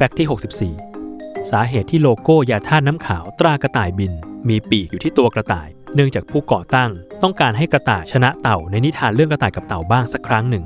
[0.00, 4.12] ฟกต์ที่ 64 สาเหตุที่โลโก้ยาท่าน้ำขาวตรากระต่ายบิน
[4.48, 6.90] มีปีกอยู่ที่ตัวกระต่าย เนื่องจากผู้ก่อตั้ง
[7.22, 10.64] ต้องการให้กระต่ายชนะเต่าในนิทานเรื่องกระต่ายกับเต่าบ้างสักครั้งหนึ่ง